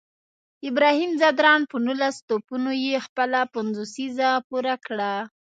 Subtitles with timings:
[0.69, 5.11] ابراهیم ځدراڼ په نولس توپونو یې خپله پنځوسیزه پوره کړه